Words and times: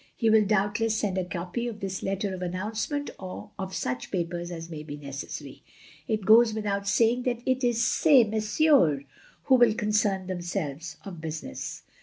He 0.15 0.31
will 0.31 0.43
doubtless 0.45 0.97
send 0.97 1.19
a 1.19 1.23
copy 1.23 1.67
of 1.67 1.83
his 1.83 2.01
letter 2.01 2.33
of 2.33 2.41
announcement, 2.41 3.11
or 3.19 3.51
of 3.59 3.75
such 3.75 4.09
papers 4.09 4.49
as 4.49 4.67
may 4.67 4.81
be 4.81 4.97
necessary. 4.97 5.61
It 6.07 6.25
goes 6.25 6.55
without 6.55 6.87
saying 6.87 7.21
that 7.25 7.43
it 7.45 7.63
is 7.63 7.83
ces 7.85 8.25
messieurs 8.25 9.03
who 9.43 9.53
will 9.53 9.75
concern 9.75 10.25
themselves 10.25 10.97
of 11.05 11.21
business. 11.21 11.83